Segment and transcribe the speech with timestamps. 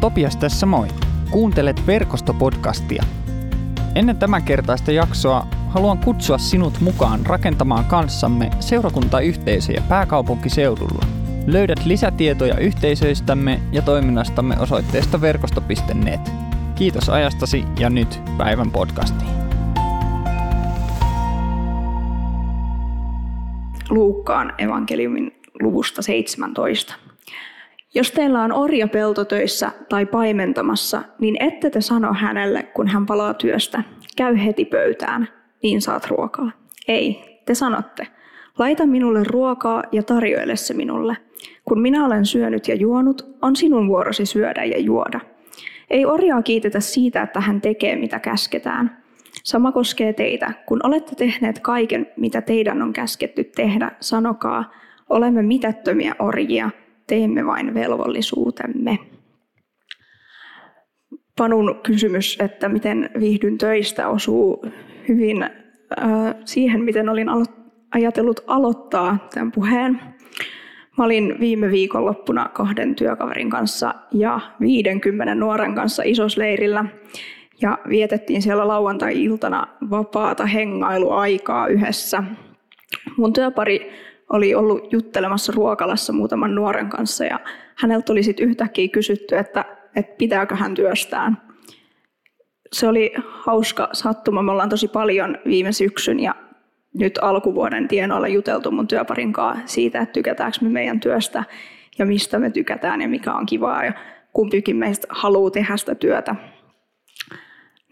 [0.00, 0.88] Topias tässä moi.
[1.30, 3.02] Kuuntelet verkostopodcastia.
[3.94, 11.06] Ennen tämän kertaista jaksoa haluan kutsua sinut mukaan rakentamaan kanssamme seurakuntayhteisöjä pääkaupunkiseudulla.
[11.46, 16.32] Löydät lisätietoja yhteisöistämme ja toiminnastamme osoitteesta verkosto.net.
[16.74, 19.30] Kiitos ajastasi ja nyt päivän podcastiin.
[23.90, 27.09] Luukkaan evankeliumin luvusta 17.
[27.94, 33.34] Jos teillä on orja peltotöissä tai paimentamassa, niin ette te sano hänelle, kun hän palaa
[33.34, 33.82] työstä,
[34.16, 35.28] käy heti pöytään,
[35.62, 36.50] niin saat ruokaa.
[36.88, 38.06] Ei, te sanotte,
[38.58, 41.16] laita minulle ruokaa ja tarjoile se minulle.
[41.64, 45.20] Kun minä olen syönyt ja juonut, on sinun vuorosi syödä ja juoda.
[45.90, 49.02] Ei orjaa kiitetä siitä, että hän tekee mitä käsketään.
[49.44, 50.52] Sama koskee teitä.
[50.66, 54.72] Kun olette tehneet kaiken, mitä teidän on käsketty tehdä, sanokaa,
[55.08, 56.70] olemme mitättömiä orjia,
[57.10, 58.98] teemme vain velvollisuutemme.
[61.38, 64.66] Panun kysymys, että miten viihdyn töistä, osuu
[65.08, 65.50] hyvin äh,
[66.44, 67.28] siihen, miten olin
[67.94, 70.00] ajatellut aloittaa tämän puheen.
[70.98, 76.84] Mä olin viime viikonloppuna kahden työkaverin kanssa ja 50 nuoren kanssa isosleirillä.
[77.62, 82.22] Ja vietettiin siellä lauantai-iltana vapaata hengailuaikaa yhdessä.
[83.16, 83.90] Mun työpari
[84.30, 87.40] oli ollut juttelemassa ruokalassa muutaman nuoren kanssa ja
[87.76, 89.64] häneltä oli sitten yhtäkkiä kysytty, että,
[89.96, 91.38] että pitääkö hän työstään.
[92.72, 94.42] Se oli hauska sattuma.
[94.42, 96.34] Me ollaan tosi paljon viime syksyn ja
[96.94, 101.44] nyt alkuvuoden tienoilla juteltu mun työparin kanssa siitä, että tykätäänkö me meidän työstä
[101.98, 103.92] ja mistä me tykätään ja mikä on kivaa ja
[104.32, 106.36] kumpikin meistä haluaa tehdä sitä työtä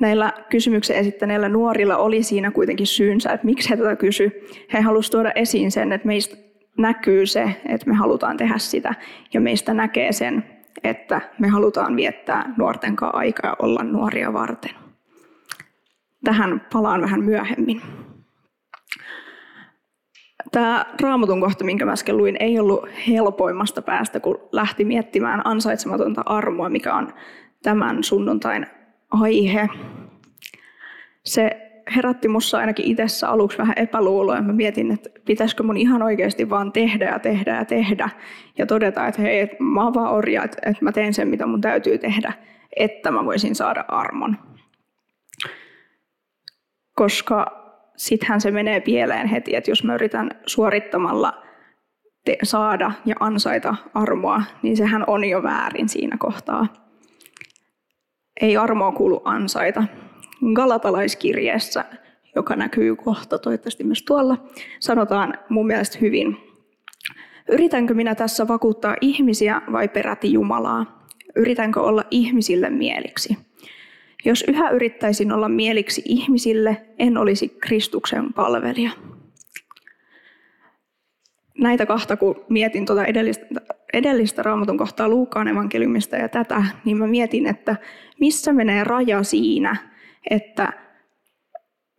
[0.00, 4.48] näillä kysymyksen esittäneillä nuorilla oli siinä kuitenkin syynsä, että miksi he tätä kysy.
[4.72, 6.36] He halusivat tuoda esiin sen, että meistä
[6.78, 8.94] näkyy se, että me halutaan tehdä sitä,
[9.34, 10.44] ja meistä näkee sen,
[10.84, 14.70] että me halutaan viettää nuorten kanssa aikaa ja olla nuoria varten.
[16.24, 17.82] Tähän palaan vähän myöhemmin.
[20.52, 26.22] Tämä raamatun kohta, minkä mä äsken luin, ei ollut helpoimmasta päästä, kun lähti miettimään ansaitsematonta
[26.26, 27.14] armoa, mikä on
[27.62, 28.66] tämän sunnuntain
[29.10, 29.68] aihe.
[31.24, 34.42] Se herätti mussa ainakin itsessä aluksi vähän epäluuloa.
[34.42, 38.10] Mä mietin, että pitäisikö mun ihan oikeasti vaan tehdä ja tehdä ja tehdä.
[38.58, 41.98] Ja todeta, että hei, mä oon vaan orja, että, mä teen sen, mitä mun täytyy
[41.98, 42.32] tehdä,
[42.76, 44.36] että mä voisin saada armon.
[46.94, 47.46] Koska
[47.96, 51.42] sittenhän se menee pieleen heti, että jos mä yritän suorittamalla
[52.42, 56.87] saada ja ansaita armoa, niin sehän on jo väärin siinä kohtaa
[58.40, 59.84] ei armoa kuulu ansaita.
[60.54, 61.84] Galatalaiskirjeessä,
[62.34, 64.46] joka näkyy kohta toivottavasti myös tuolla,
[64.80, 66.36] sanotaan mun mielestä hyvin.
[67.48, 71.06] Yritänkö minä tässä vakuuttaa ihmisiä vai peräti Jumalaa?
[71.36, 73.36] Yritänkö olla ihmisille mieliksi?
[74.24, 78.90] Jos yhä yrittäisin olla mieliksi ihmisille, en olisi Kristuksen palvelija
[81.58, 83.46] näitä kahta, kun mietin tuota edellistä,
[83.92, 87.76] edellistä raamatun kohtaa Luukaan evankeliumista ja tätä, niin mä mietin, että
[88.20, 89.76] missä menee raja siinä,
[90.30, 90.72] että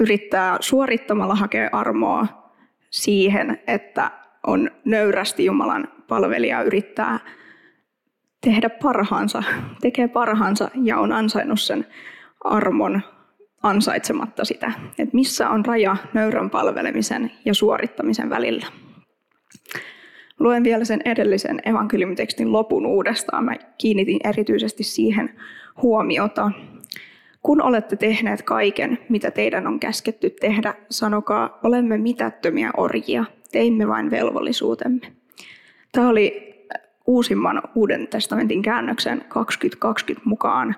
[0.00, 2.26] yrittää suorittamalla hakea armoa
[2.90, 4.10] siihen, että
[4.46, 7.18] on nöyrästi Jumalan palvelija, yrittää
[8.40, 9.42] tehdä parhaansa,
[9.80, 11.86] tekee parhaansa ja on ansainnut sen
[12.44, 13.02] armon
[13.62, 14.72] ansaitsematta sitä.
[14.98, 18.66] Että missä on raja nöyrän palvelemisen ja suorittamisen välillä.
[20.40, 23.44] Luen vielä sen edellisen evankeliumitekstin lopun uudestaan.
[23.44, 25.30] Mä kiinnitin erityisesti siihen
[25.82, 26.50] huomiota.
[27.42, 34.10] Kun olette tehneet kaiken, mitä teidän on käsketty tehdä, sanokaa, olemme mitättömiä orjia, teimme vain
[34.10, 35.12] velvollisuutemme.
[35.92, 36.56] Tämä oli
[37.06, 40.76] uusimman Uuden testamentin käännöksen 2020 mukaan,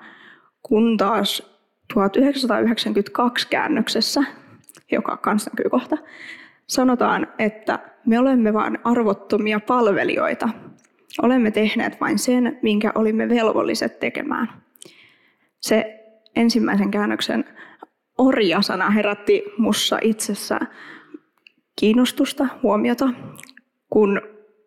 [0.62, 1.58] kun taas
[1.94, 4.24] 1992 käännöksessä,
[4.92, 5.96] joka kanssa näkyy kohta,
[6.68, 10.48] sanotaan, että me olemme vain arvottomia palvelijoita.
[11.22, 14.48] Olemme tehneet vain sen, minkä olimme velvolliset tekemään.
[15.60, 16.04] Se
[16.36, 17.44] ensimmäisen käännöksen
[18.18, 20.60] orjasana herätti mussa itsessä
[21.80, 23.08] kiinnostusta, huomiota,
[23.90, 24.20] kun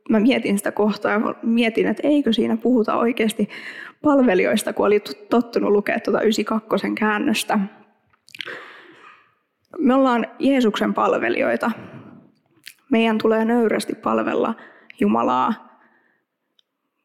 [0.10, 3.50] mä mietin sitä kohtaa ja mietin, että eikö siinä puhuta oikeasti
[4.02, 5.00] palvelijoista, kun oli
[5.30, 7.60] tottunut lukea tuota 92 käännöstä.
[9.78, 11.72] Me ollaan Jeesuksen palvelijoita.
[12.92, 14.56] Meidän tulee nöyrästi palvella
[15.00, 15.54] Jumalaa.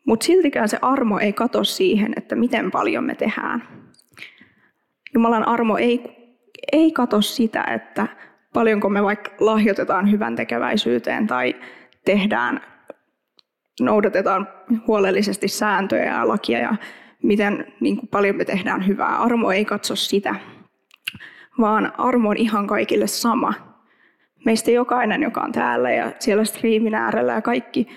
[0.06, 3.68] Mutta siltikään se armo ei kato siihen, että miten paljon me tehdään.
[5.14, 6.02] Jumalan armo ei,
[6.72, 8.06] ei kato sitä, että
[8.52, 11.54] paljonko me vaikka lahjoitetaan hyvän tekeväisyyteen tai
[12.04, 12.60] tehdään,
[13.80, 14.48] noudatetaan
[14.86, 16.76] huolellisesti sääntöjä ja lakia ja
[17.22, 19.18] miten niin kuin paljon me tehdään hyvää.
[19.18, 20.34] Armo ei katso sitä,
[21.60, 23.65] vaan armo on ihan kaikille sama.
[24.46, 27.88] Meistä jokainen, joka on täällä ja siellä striimin äärellä ja kaikki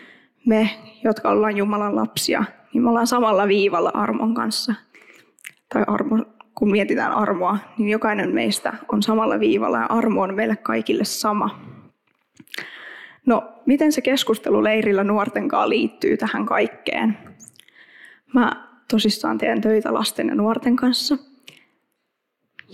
[0.45, 0.69] me,
[1.03, 2.43] jotka ollaan Jumalan lapsia,
[2.73, 4.73] niin me ollaan samalla viivalla armon kanssa.
[5.73, 6.25] Tai armo,
[6.55, 11.59] kun mietitään armoa, niin jokainen meistä on samalla viivalla ja armo on meille kaikille sama.
[13.25, 17.17] No, miten se keskustelu leirillä nuorten kanssa liittyy tähän kaikkeen?
[18.33, 21.17] Mä tosissaan teen töitä lasten ja nuorten kanssa.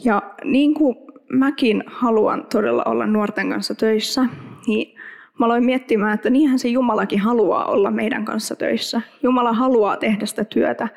[0.03, 0.95] Ja niin kuin
[1.29, 4.25] mäkin haluan todella olla nuorten kanssa töissä,
[4.67, 4.97] niin
[5.39, 9.01] mä aloin miettimään, että niinhän se Jumalakin haluaa olla meidän kanssa töissä.
[9.23, 10.87] Jumala haluaa tehdä sitä työtä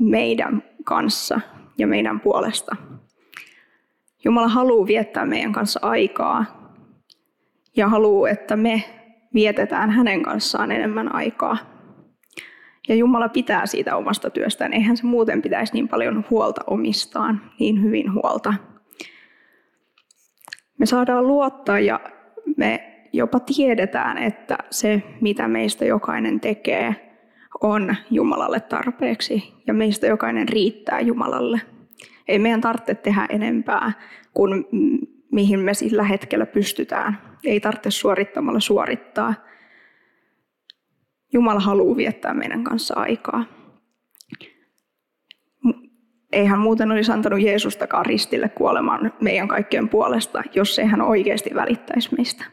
[0.00, 1.40] meidän kanssa
[1.78, 2.76] ja meidän puolesta.
[4.24, 6.44] Jumala haluaa viettää meidän kanssa aikaa
[7.76, 8.84] ja haluaa, että me
[9.34, 11.56] vietetään hänen kanssaan enemmän aikaa.
[12.88, 14.72] Ja Jumala pitää siitä omasta työstään.
[14.72, 18.54] Eihän se muuten pitäisi niin paljon huolta omistaan, niin hyvin huolta.
[20.78, 22.00] Me saadaan luottaa ja
[22.56, 26.94] me jopa tiedetään, että se, mitä meistä jokainen tekee,
[27.60, 31.60] on Jumalalle tarpeeksi ja meistä jokainen riittää Jumalalle.
[32.28, 33.92] Ei meidän tarvitse tehdä enempää
[34.34, 34.66] kuin
[35.32, 37.18] mihin me sillä hetkellä pystytään.
[37.44, 39.34] Ei tarvitse suorittamalla suorittaa.
[41.32, 43.44] Jumala haluaa viettää meidän kanssa aikaa.
[46.32, 52.14] Eihän muuten olisi antanut Jeesustakaan ristille kuolemaan meidän kaikkien puolesta, jos ei hän oikeasti välittäisi
[52.16, 52.44] meistä.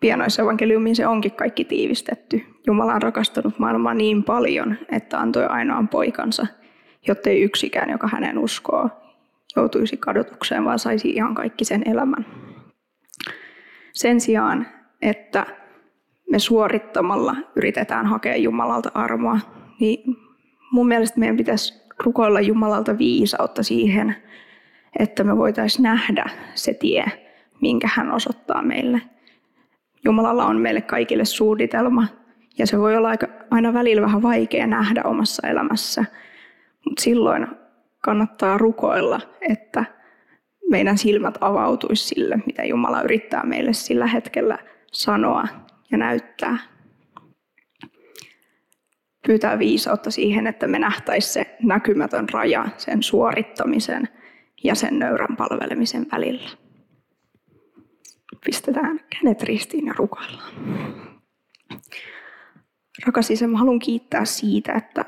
[0.00, 2.42] Pienoisevankeliumiin se onkin kaikki tiivistetty.
[2.66, 6.46] Jumala on rakastanut maailmaa niin paljon, että antoi ainoan poikansa,
[7.08, 8.90] jotta ei yksikään, joka hänen uskoo,
[9.56, 12.26] joutuisi kadotukseen, vaan saisi ihan kaikki sen elämän.
[13.92, 14.66] Sen sijaan,
[15.02, 15.46] että
[16.30, 19.38] me suorittamalla yritetään hakea Jumalalta armoa,
[19.80, 20.16] niin
[20.72, 24.16] mun mielestä meidän pitäisi rukoilla Jumalalta viisautta siihen,
[24.98, 27.04] että me voitaisiin nähdä se tie,
[27.60, 29.00] minkä hän osoittaa meille.
[30.04, 32.06] Jumalalla on meille kaikille suunnitelma,
[32.58, 33.08] ja se voi olla
[33.50, 36.04] aina välillä vähän vaikea nähdä omassa elämässä,
[36.84, 37.46] mutta silloin
[38.00, 39.84] kannattaa rukoilla, että
[40.70, 44.58] meidän silmät avautuisi sille, mitä Jumala yrittää meille sillä hetkellä
[44.92, 45.48] sanoa
[45.90, 46.58] ja näyttää.
[49.26, 54.08] Pyytää viisautta siihen, että me nähtäisiin se näkymätön raja sen suorittamisen
[54.64, 56.50] ja sen nöyrän palvelemisen välillä.
[58.44, 60.52] Pistetään kädet ristiin ja rukoillaan.
[63.06, 65.04] Rakas isä, mä haluan kiittää siitä, että,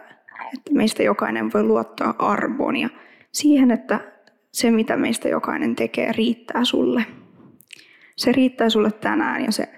[0.55, 2.89] että meistä jokainen voi luottaa arvoon ja
[3.33, 4.01] siihen, että
[4.53, 7.07] se mitä meistä jokainen tekee riittää sulle.
[8.17, 9.69] Se riittää sulle tänään ja se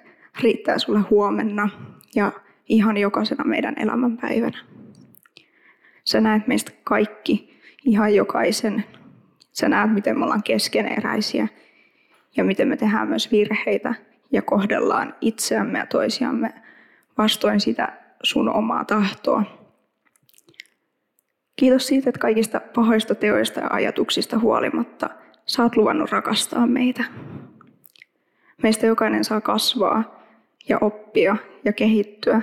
[0.41, 1.69] riittää sulle huomenna
[2.15, 2.33] ja
[2.69, 4.59] ihan jokaisena meidän elämänpäivänä.
[6.05, 8.85] Sä näet meistä kaikki, ihan jokaisen.
[9.53, 11.49] Sä näet, miten me ollaan keskeneräisiä
[12.37, 13.95] ja miten me tehdään myös virheitä
[14.33, 16.55] ja kohdellaan itseämme ja toisiamme
[17.19, 17.93] vastoin sitä
[18.23, 19.43] sun omaa tahtoa.
[21.57, 25.11] Kiitos siitä, että kaikista pahoista teoista ja ajatuksista huolimatta
[25.59, 27.05] oot luvannut rakastaa meitä.
[28.63, 30.25] Meistä jokainen saa kasvaa
[30.69, 32.43] ja oppia ja kehittyä.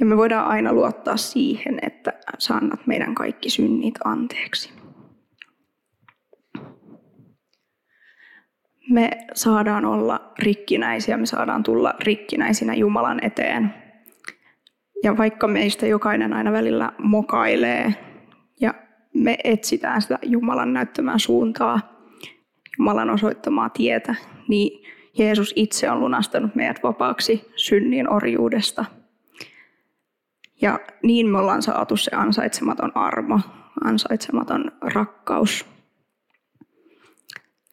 [0.00, 4.72] Ja me voidaan aina luottaa siihen, että sä annat meidän kaikki synnit anteeksi.
[8.90, 13.74] Me saadaan olla rikkinäisiä, me saadaan tulla rikkinäisinä Jumalan eteen.
[15.04, 17.94] Ja vaikka meistä jokainen aina välillä mokailee
[18.60, 18.74] ja
[19.14, 21.80] me etsitään sitä Jumalan näyttämää suuntaa,
[22.78, 24.14] Jumalan osoittamaa tietä,
[24.48, 24.84] niin
[25.18, 28.84] Jeesus itse on lunastanut meidät vapaaksi synnin orjuudesta.
[30.62, 33.40] Ja niin me ollaan saatu se ansaitsematon armo,
[33.84, 35.66] ansaitsematon rakkaus.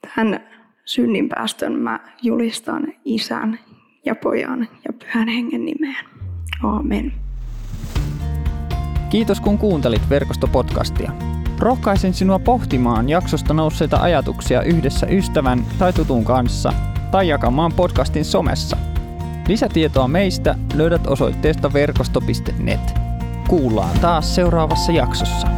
[0.01, 0.39] Tähän
[0.85, 3.59] synnin päästön mä julistan isän
[4.05, 6.05] ja pojan ja pyhän hengen nimeen.
[6.63, 7.13] Aamen.
[9.09, 11.11] Kiitos kun kuuntelit verkostopodcastia.
[11.59, 16.73] Rohkaisen sinua pohtimaan jaksosta nousseita ajatuksia yhdessä ystävän tai tutun kanssa–
[17.11, 18.77] tai jakamaan podcastin somessa.
[19.47, 22.79] Lisätietoa meistä löydät osoitteesta verkosto.net.
[23.47, 25.56] Kuullaan taas seuraavassa jaksossa.